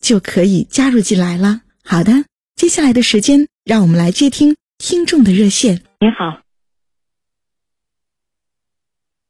[0.00, 1.60] 就可以加入进来了。
[1.84, 2.12] 好的，
[2.56, 5.82] 接下来的时间，让我们来接听听众的热线。
[6.00, 6.40] 你好，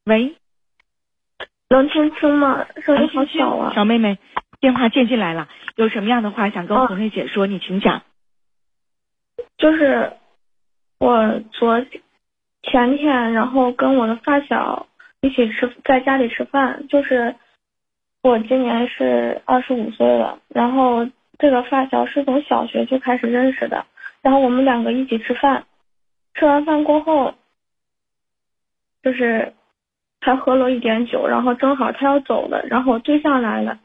[0.05, 0.37] 喂，
[1.69, 2.67] 能听清吗？
[2.85, 3.73] 声音好小啊！
[3.75, 4.19] 小妹妹，
[4.61, 7.47] 电话接进来了，有什么样的话想跟红瑞姐说？
[7.47, 8.03] 你请讲。
[9.59, 10.13] 就是
[10.99, 11.85] 我昨。
[12.63, 14.87] 前天，然后跟我的发小
[15.23, 16.87] 一起吃，在家里吃饭。
[16.89, 17.35] 就是
[18.23, 21.07] 我今年是二十五岁了，然后
[21.39, 23.87] 这个发小是从小学就开始认识的。
[24.21, 25.65] 然后我们两个一起吃饭，
[26.35, 27.33] 吃完饭过后，
[29.03, 29.55] 就是
[30.21, 33.79] 他喝了一点酒，然后正好他要走了，然后我对象来了，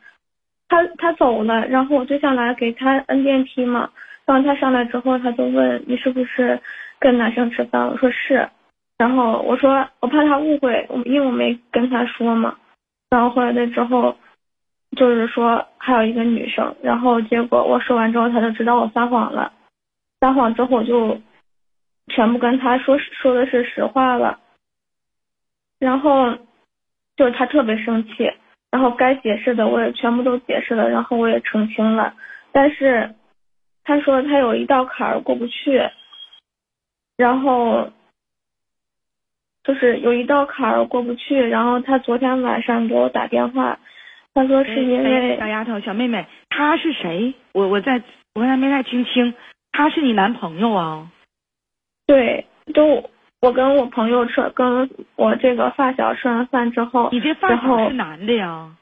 [0.67, 3.89] 他他走了，然后我对象来给他摁电梯嘛。
[4.25, 6.59] 然后他上来之后，他就问你是不是
[6.99, 7.87] 跟男生吃饭？
[7.87, 8.49] 我说是。
[8.97, 12.57] 然后我说我怕他误会，因为我没跟他说嘛。
[13.09, 14.17] 然后回来的之后，
[14.95, 16.75] 就是说还有一个女生。
[16.81, 19.53] 然后结果我说完之后，他就知道我撒谎了。
[20.19, 21.21] 撒谎之后我就
[22.07, 24.39] 全部跟他说说的是实话了。
[25.79, 26.35] 然后
[27.15, 28.31] 就是他特别生气，
[28.71, 32.13] 然后该解释的我也全部都解释了，然后我也澄清了。
[32.51, 33.13] 但是
[33.83, 35.89] 他说他有一道坎儿过不去，
[37.17, 37.91] 然后。
[39.65, 43.79] 就是有一道坎儿过不去，然后他昨天晚上给我打电话，
[44.35, 47.33] 他说是因为小丫头、小妹妹，他是谁？
[47.53, 48.03] 我我在
[48.35, 49.33] 我刚才没太听清，
[49.71, 51.09] 他是你男朋友啊？
[52.05, 53.09] 对，就
[53.41, 58.75] 我跟我朋友吃，跟我这个发小吃完饭之后，你这发小是男的呀？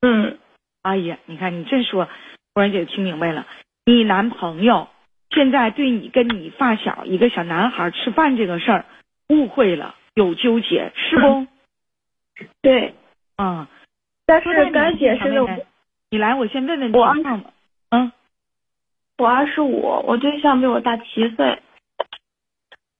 [0.00, 0.38] 嗯，
[0.82, 2.08] 哎呀，你看你这说，
[2.54, 3.46] 忽然姐听明白了，
[3.84, 4.88] 你男朋友
[5.30, 8.84] 现在对你跟你发小一个小男孩吃饭这个事儿。
[9.28, 11.46] 误会了，有纠结，是不？
[12.60, 12.92] 对，
[13.38, 13.66] 嗯，
[14.26, 15.66] 但是该解释的，
[16.10, 17.06] 你来，我先问问你，我
[17.90, 18.12] 嗯，
[19.18, 21.62] 我二十五，我对象比我大七岁。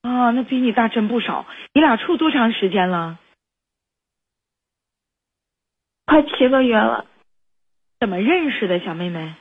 [0.01, 1.45] 啊，那比你大真不少。
[1.73, 3.17] 你俩处多长时间了？
[6.05, 7.05] 快七个月了。
[7.99, 9.33] 怎么认识的，小妹妹？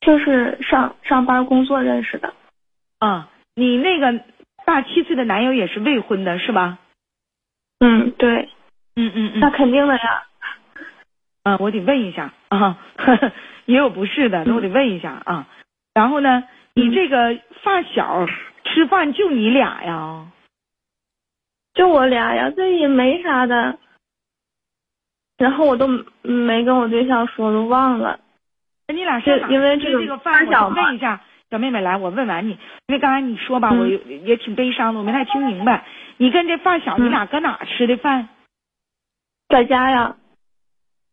[0.00, 2.34] 就是上上班工作认识的。
[2.98, 4.24] 啊，你那个。
[4.66, 6.78] 大七岁的男友也是未婚的，是吧？
[7.80, 8.50] 嗯，对，
[8.94, 10.26] 嗯嗯嗯，那肯定的呀。
[11.42, 12.78] 嗯，我得问一下啊，
[13.66, 15.46] 也有不是的，那我得问一下啊。
[15.94, 18.26] 然后呢，你这个发小
[18.64, 20.26] 吃饭就你俩呀？
[21.74, 23.78] 就我俩呀，这也没啥的。
[25.38, 25.88] 然后我都
[26.22, 28.20] 没跟我对象说，都忘了。
[28.86, 31.20] 那你俩是因为这个发小问一下。
[31.50, 32.52] 小妹妹来，我问完你，
[32.86, 35.84] 因为刚才你说吧，我也挺悲伤的，我没太听明白。
[36.16, 38.28] 你跟这发小，你俩搁哪吃的饭？
[39.48, 40.16] 在家呀，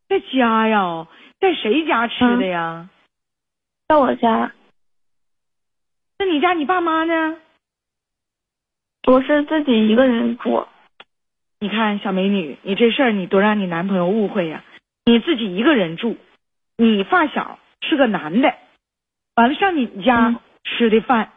[0.09, 1.07] 在家呀，
[1.39, 2.89] 在谁家吃的呀？
[3.87, 4.53] 在我家。
[6.17, 7.37] 那你家你爸妈呢？
[9.07, 10.65] 我是自己一个人住。
[11.59, 14.63] 你看，小美女，你这事儿你多让你男朋友误会呀！
[15.05, 16.17] 你自己一个人住，
[16.77, 18.53] 你发小是个男的。
[19.35, 21.31] 完了上你家吃的饭，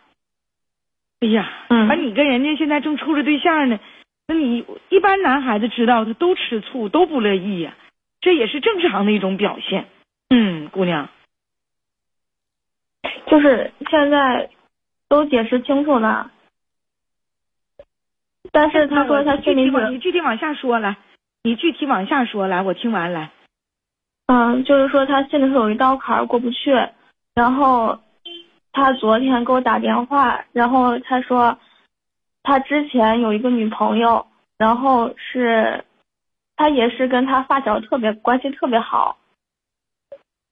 [1.20, 3.80] 哎呀，完你跟人家现在正处着对象呢，
[4.28, 7.74] 那你一般男孩子知道他都吃醋，都不乐意呀，
[8.20, 9.86] 这也是正常的一种表现。
[10.28, 11.08] 嗯，姑娘，
[13.26, 14.50] 就是现在
[15.08, 16.30] 都解释清楚了，
[18.52, 20.96] 但是他说他具体往你具体往下说来，
[21.42, 23.30] 你具体往下说来，我听完来。
[24.26, 26.72] 嗯，就是说他心里头有一道坎儿过不去。
[27.32, 28.00] 然后
[28.72, 31.58] 他昨天给我打电话，然后他说
[32.42, 34.26] 他之前有一个女朋友，
[34.58, 35.84] 然后是
[36.60, 39.16] 他也是跟他发小特别关系特别好，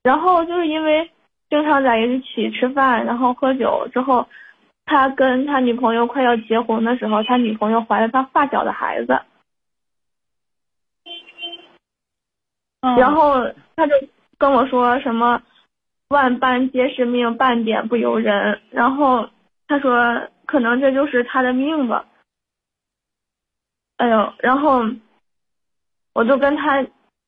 [0.02, 1.10] 然后就是因为
[1.50, 4.26] 经常在一起吃饭，然后喝酒之后，
[4.86, 9.20] 他跟他女朋友快要结婚的时候，他女朋友怀了他发小的孩子，
[12.80, 12.96] 嗯。
[12.96, 13.44] 然后
[13.76, 13.92] 他就
[14.38, 15.42] 跟我说什么
[16.08, 19.28] 万般皆是命，半点不由人，然后
[19.66, 22.06] 他说可能这就是他的命吧。
[23.98, 24.84] 哎呦，然后
[26.12, 26.82] 我就跟他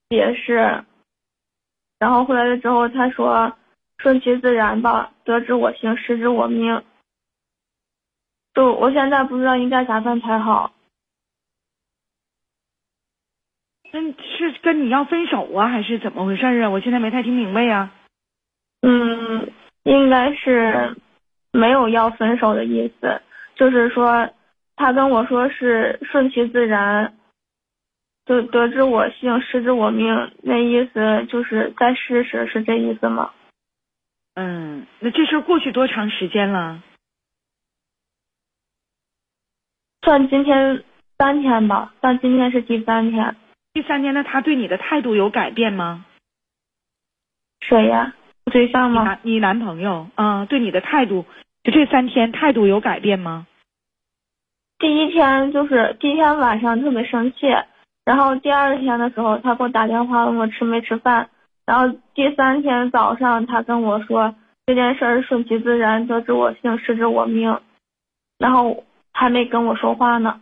[0.08, 0.84] 解释，
[1.98, 3.52] 然后回来了之后，他说
[3.98, 6.82] 顺其自然吧，得之我幸，失之我命。
[8.54, 10.72] 就我现在不知道应该咋办才好。
[13.92, 16.70] 那是跟你要分手啊，还是怎么回事啊？
[16.70, 17.90] 我现在没太听明白呀、
[18.82, 20.96] 嗯，应该是
[21.52, 23.20] 没有要分手的意思，
[23.54, 24.30] 就是说
[24.76, 27.16] 他跟我说是顺其自然，
[28.30, 33.32] 就得知我幸，失之我命，那意思就是再试试，是这意思吗？
[34.34, 36.80] 嗯，那这事儿过去多长时间了？
[40.02, 40.84] 算今天
[41.18, 43.34] 三天吧，算今天是第三天。
[43.72, 46.04] 第三天那，他对你的态度有改变吗？
[47.62, 48.14] 谁呀？
[48.44, 49.02] 对象吗？
[49.02, 51.26] 你男你男朋友啊、对你的态度，
[51.64, 53.48] 就这三天态度有改变吗？
[54.78, 57.48] 第一天就是第一天晚上特别生气，
[58.04, 61.28] 然后第二天的时候他给我打电话问我吃没吃饭，
[61.66, 64.34] 然后第三天早上他跟我说
[64.66, 67.60] 这件事儿顺其自然，得之我幸，失之我命，
[68.38, 70.40] 然后还没跟我说话呢。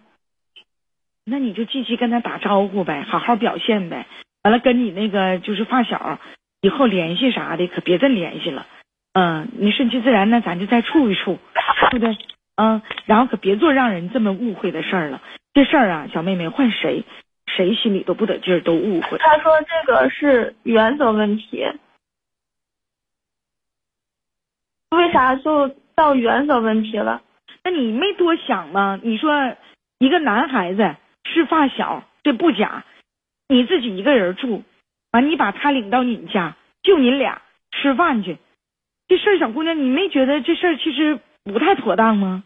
[1.25, 4.07] 那你就继续跟他打招呼呗，好好表现呗。
[4.43, 6.19] 完了，跟你那个就是发小，
[6.63, 8.67] 以后联系啥的可别再联系了。
[9.13, 11.39] 嗯，你顺其自然呢，咱就再处一处，
[11.91, 12.17] 对不对？
[12.57, 15.21] 嗯，然后可别做让人这么误会的事儿了。
[15.53, 17.05] 这事儿啊，小妹妹换谁，
[17.59, 19.19] 谁心里都不得劲儿，都误会。
[19.19, 21.67] 他说这个是原则问题，
[24.91, 27.21] 为啥就到原则问题了？
[27.65, 29.01] 那你没多想吗？
[29.03, 29.57] 你说
[29.99, 30.95] 一个男孩子
[31.25, 32.85] 是发小，这不假，
[33.49, 34.63] 你自己一个人住，
[35.11, 36.55] 完你把他领到你家，
[36.85, 38.39] 就你俩吃饭去，
[39.09, 42.45] 这事儿，小姑娘，你没觉得这事儿其实不太妥当吗？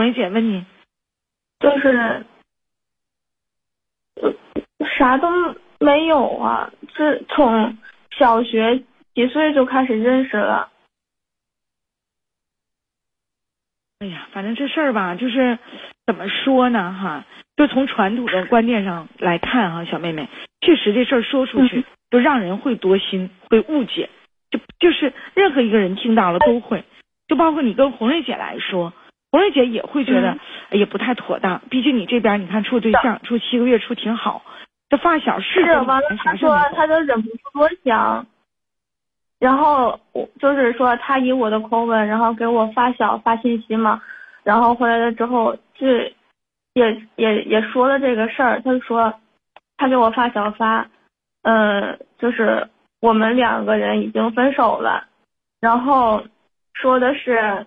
[0.00, 0.64] 啊，红蕊姐问你，
[1.60, 2.24] 就是，
[4.16, 4.32] 呃
[4.98, 5.28] 啥都
[5.78, 7.76] 没有啊，这从
[8.10, 8.82] 小学
[9.14, 10.70] 几岁就开始认识了。
[13.98, 15.58] 哎呀，反正这事儿吧，就是
[16.06, 17.26] 怎么说呢，哈，
[17.56, 20.28] 就从传统的观念上来看哈，小妹妹，
[20.62, 21.84] 确实这事儿说出去，嗯。
[22.10, 24.10] 就让人会多心，会误解，
[24.50, 26.82] 就就是任何一个人听到了都会，
[27.28, 28.92] 就包括你跟红瑞姐来说，
[29.30, 30.36] 红瑞姐也会觉得
[30.70, 34.42] 也不太妥当，毕竟你这边你看处对象处七个月处挺好，
[34.88, 38.26] 这发小是完了，他说他都忍不住多想，
[39.38, 44.02] 然后我就是说他以我的口吻，然后给我发小发信息嘛，
[44.42, 45.86] 然后回来了之后就
[46.72, 49.14] 也也也说了这个事儿，他就说
[49.76, 50.88] 他给我发小发，
[51.42, 52.68] 嗯，就是
[53.00, 55.06] 我们两个人已经分手了，
[55.60, 56.22] 然后
[56.74, 57.64] 说的是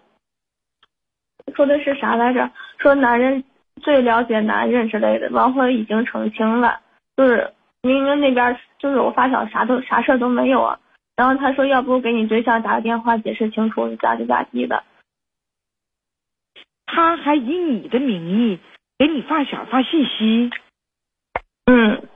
[1.56, 2.52] 说的是啥来着？
[2.78, 3.44] 说男人
[3.82, 6.80] 最了解男人之类的，王辉已经澄清了。
[7.16, 10.80] 就是明明那边就是我发小啥都啥事儿都没有啊，
[11.16, 14.84] 然后他说要不给你对象打个电话解释清楚，咋地咋地的。
[16.86, 18.60] 他还以你的名义
[18.98, 20.52] 给你发小发信息，
[21.66, 22.08] 嗯，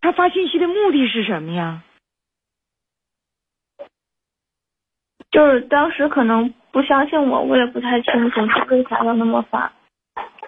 [0.00, 1.82] 他发信息的目的是什么呀？
[5.30, 9.72] 就是当时可能不相信我，我也不太清楚他为啥要那么发。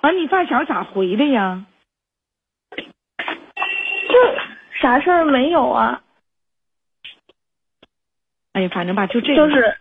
[0.03, 1.65] 完，你发小咋回的呀？
[2.77, 4.15] 就
[4.79, 6.03] 啥事儿没有啊，
[8.53, 9.79] 哎呀，反正吧，就这个，就是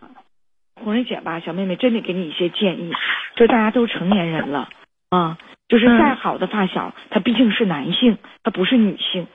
[0.82, 2.94] 红瑞姐吧，小妹妹真得给你一些建议，
[3.36, 4.70] 就大家都成年人了
[5.10, 5.36] 啊，
[5.68, 9.26] 就是嗯再好的发小，他毕竟是男性，他不是女性，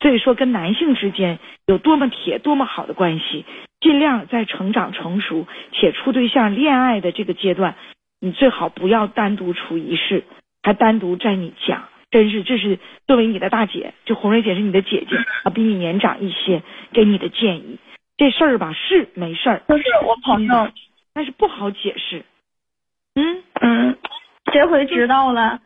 [0.00, 3.44] 所以说跟男性之间有多么铁、多么好的关系，
[3.82, 7.74] 尽量在成长成熟且处对象、恋爱的这个阶段，
[8.20, 10.24] 你最好不要单独处一室，
[10.62, 11.88] 还单独在你家。
[12.10, 16.62] 真是，这是作为你的大姐，就红瑞姐是你的姐姐啊，比你年长一些，
[16.92, 17.78] 给你的建议。
[18.18, 20.70] 这事儿吧是没事儿，就是我朋友，
[21.14, 22.22] 但是不好解释。
[23.14, 23.96] 嗯，嗯，
[24.52, 25.58] 这回知道了。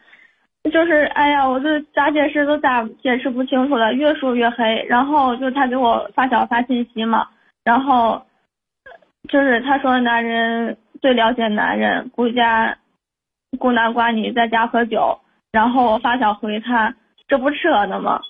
[0.73, 4.87] 就是哎呀，我这咋解释都咋解释不清楚了，越说越黑。
[4.89, 7.27] 然后就他给我发小发信息嘛，
[7.67, 8.25] 然后
[9.29, 12.79] 就是他说男人最了解男人，孤家
[13.59, 15.19] 孤男寡女在家喝酒。
[15.51, 16.95] 然后我发小回他，
[17.27, 18.21] 这不扯呢吗？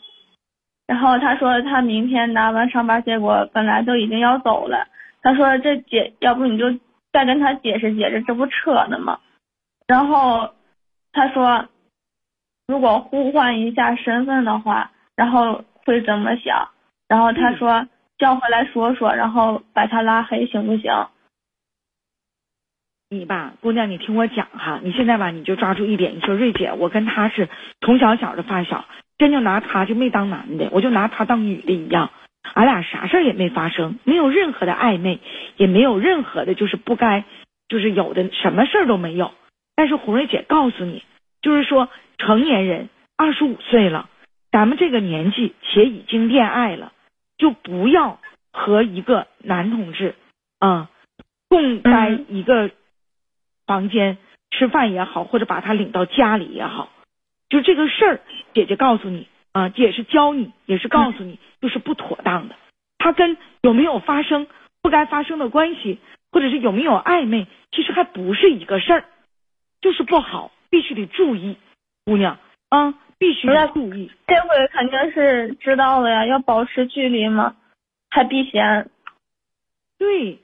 [0.87, 4.87] 然后他说他明天拿完上班结果本来都已经要走了，
[5.21, 6.71] 他说这解要不你就
[7.13, 9.19] 再跟他解释解释，这不扯呢吗？
[9.87, 10.55] 然后
[11.13, 11.67] 他说
[12.69, 16.69] 如果互换一下身份的话，然后会怎么想？
[17.09, 17.87] 然后他说
[18.19, 20.91] 叫回来说说，然后把他拉黑行不行？
[23.09, 27.49] 你吧，姑娘，你听我讲哈，你现在吧，你就抓住一点，你说瑞姐，我跟他是
[27.81, 28.85] 从小小的发小，
[29.17, 32.11] 真就拿他就没当男的，我就拿他当女的一样，
[32.55, 35.21] 俺俩啥事儿也没发生，没有任何的暧昧，
[35.57, 37.25] 也没有任何的，就是不该，
[37.69, 39.33] 就是有的什么事儿都没有。
[39.77, 41.05] 但是红瑞姐告诉你，
[41.43, 44.09] 就是说成年人二十五岁了，
[44.51, 46.93] 咱们这个年纪且已经恋爱了，
[47.39, 48.19] 就不要
[48.53, 50.15] 和一个男同志
[50.59, 50.91] 啊
[51.49, 52.71] 共在一个。
[53.67, 54.17] 房间
[54.53, 56.89] 吃饭也好，或者把他领到家里也好，
[57.49, 58.21] 就这个事儿，
[58.55, 62.55] 姐姐告诉你啊，也是教你，也是告诉你，就是不妥当的。
[62.97, 64.47] 他跟有没有发生
[64.83, 65.99] 不该发生的关系，
[66.31, 69.05] 或者是有没有暧昧，其实还不是一个事儿，
[69.81, 71.57] 就是不好，必须得注意，
[72.05, 72.39] 姑娘
[72.69, 74.11] 啊，必须要注意。
[74.27, 77.57] 这回肯定是知道了呀，要保持距离嘛，
[78.11, 78.91] 还避嫌。
[79.99, 80.39] 对，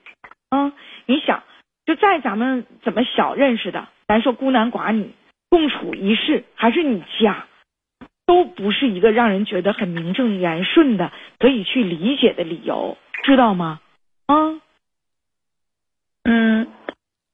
[0.50, 0.72] 啊，
[1.06, 1.42] 你想。
[1.84, 5.10] 就在咱们怎么小认识的，咱说孤男寡女
[5.50, 7.46] 共处一室，还是你家，
[8.24, 11.10] 都不是一个让人觉得很名正言顺的
[11.40, 13.80] 可以去理解的理由，知道吗？
[14.26, 14.60] 啊，
[16.22, 16.68] 嗯，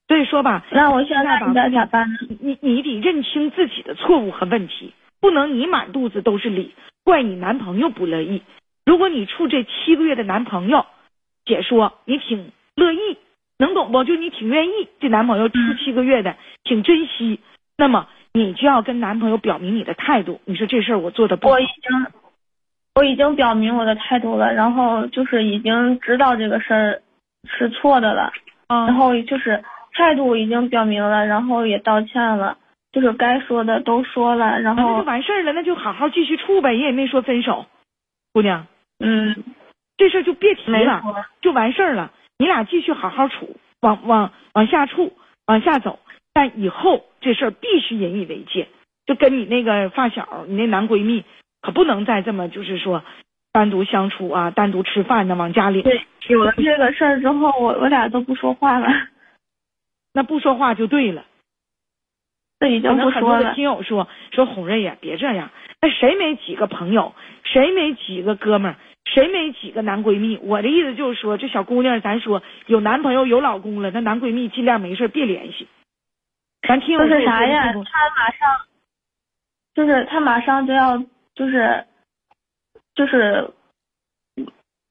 [0.09, 2.17] 所以说吧，那我现在应该咋办呢？
[2.41, 8.43] 你你得认清自己的错误和问题，不能你满肚子都是理，怪你男朋友不乐意。
[8.85, 10.87] 如果你处这七个月的男朋友，
[11.45, 13.19] 姐说你挺乐意。
[13.61, 14.05] 能懂不？
[14.05, 17.41] 就你挺愿意这男朋友处七个月的，挺珍惜，
[17.77, 20.41] 那么你就要跟男朋友表明你的态度。
[20.45, 21.49] 你说这事儿我做的不？
[21.49, 22.07] 我已经
[22.95, 27.03] 我已经表明我的态度了，然后就是已经知道这个事儿
[27.49, 28.33] 是错的了，
[28.69, 32.59] 然后就是态度已经表明了，然后也道歉了，
[33.01, 37.67] 就是该说的都说了，然后那就完事儿了，那就好好继续处呗，人也没说分手，
[38.33, 38.67] 姑娘，
[38.99, 39.45] 嗯，
[39.97, 41.03] 这事儿就别提了，
[41.41, 42.11] 就完事儿了。
[42.39, 45.13] 你俩继续好好处，往往往下处，
[45.47, 46.01] 往下走。
[46.33, 48.67] 但以后这事儿必须引以为戒，
[49.07, 51.25] 就跟你那个发小，你那男闺蜜，
[51.63, 53.05] 可不能再这么就是说
[53.53, 55.83] 单独相处啊，单独吃饭呢，往家里。
[55.83, 58.89] 对，有了这个事儿之后，我我俩都不说话了。
[60.13, 61.25] 那不说话就对了。
[62.61, 63.55] 那已经不说了。
[63.55, 65.51] 听友说说红瑞呀，别这样。
[65.81, 67.15] 那谁没几个朋友？
[67.45, 68.77] 谁没几个哥们儿？
[69.05, 70.37] 谁没几个男闺蜜？
[70.43, 75.69] 我的意思就是说，这小姑娘，咱说有男朋友有老公了，那男闺蜜尽量没事别联系。
[76.67, 77.73] 咱听就是啥呀？
[77.73, 77.79] 他
[78.17, 78.61] 马上
[79.75, 80.99] 就是他马上就要
[81.35, 81.85] 就是
[82.95, 83.51] 就是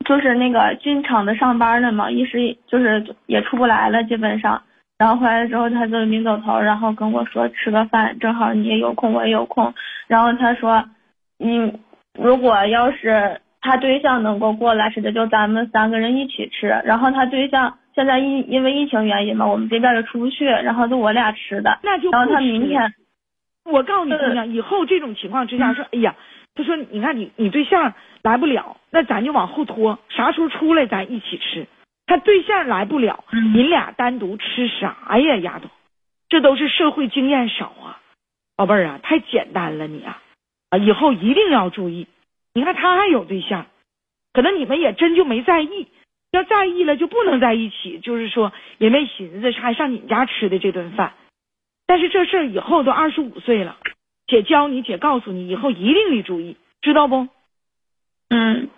[0.05, 4.63] 就是那个进厂子上班了嘛，一时就是也出不来了，基本上。
[4.97, 9.73] 然后回来之后，他就临走头，然后跟我说吃个饭，正好你也有空，我也有空。
[10.07, 10.83] 然后他说，
[11.37, 11.73] 你，
[12.13, 13.41] 如果要是。
[13.59, 16.67] 他对象能够过来，是的，就咱们三个人一起吃。
[16.85, 21.77] 然后他对象现在因因为疫情原因嘛，我们这边就出不去，然后就我俩吃的。
[21.83, 22.93] 那就然后他明天，
[23.65, 26.15] 我告诉你姑娘，以后这种情况之下说，哎呀，
[26.55, 31.67] 他说你看你你对象来不了，那咱就往后拖，啥时候出来咱一起吃。
[32.07, 35.69] 他对象来不了，你俩单独吃啥呀，丫头？
[36.29, 38.01] 这都是社会经验少啊，
[38.55, 40.21] 宝贝儿啊，太简单了你啊，
[40.69, 42.07] 啊，以后一定要注意。
[42.53, 43.67] 你看他还有对象，
[44.33, 45.87] 可能你们也真就没在意，
[46.31, 47.99] 要在意了就不能在一起。
[47.99, 51.13] 就是说也没寻思还上你家吃的这顿饭，
[51.85, 53.77] 但是这事儿以后都二十五岁了，
[54.27, 57.27] 姐教你，姐告诉你，以后一定得注意，知道不？
[58.29, 58.69] 嗯，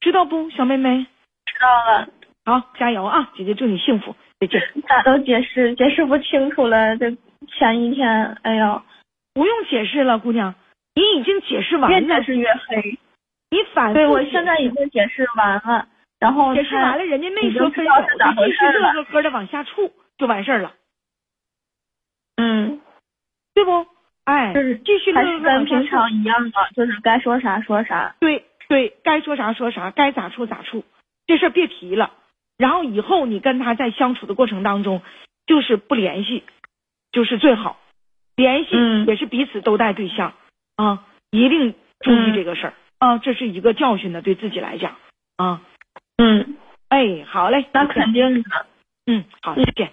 [0.00, 1.06] 知道不，小妹妹？
[1.46, 2.08] 知道了。
[2.48, 3.30] 好，加油啊！
[3.36, 4.62] 姐姐祝你幸福，再见。
[4.88, 6.96] 咋都解释解释不清楚了？
[6.96, 7.14] 这
[7.46, 8.80] 前一天，哎呦，
[9.34, 10.54] 不用解释了，姑娘。
[10.94, 12.98] 你已经解释完了，越解释越黑。
[13.50, 15.88] 你反对我现在已经解释完了，
[16.18, 20.72] 然后解释完了，人家没说分手，就继续乐呵呵的往下处就完事儿了。
[22.36, 22.80] 嗯，
[23.52, 23.86] 对不？
[24.24, 28.16] 哎，就是继续还是跟平常一样的，就是该说啥说啥。
[28.20, 30.82] 对对，该说啥说啥，该咋处咋处，
[31.26, 32.14] 这事儿别提了。
[32.58, 35.00] 然后以后你跟他在相处的过程当中，
[35.46, 36.42] 就是不联系，
[37.12, 37.78] 就是最好。
[38.36, 40.34] 联系也是彼此都带对象。
[40.76, 44.96] 啊，一定注意这个事儿啊，这是一个教训呢，对自己来讲
[45.36, 45.62] 啊。
[46.16, 46.56] 嗯，
[46.88, 48.66] 哎，好嘞，那肯定的。
[49.06, 49.90] 嗯，好，再见。